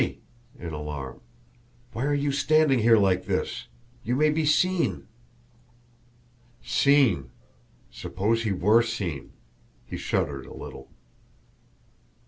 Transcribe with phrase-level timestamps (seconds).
[0.01, 0.21] "Jimmie!"
[0.57, 1.21] in alarm.
[1.93, 3.67] "Why are you standing here like this?
[4.03, 5.07] You may be SEEN!"
[6.63, 7.29] Seen!
[7.91, 9.33] Suppose he WERE seen?
[9.85, 10.89] He shuddered a little.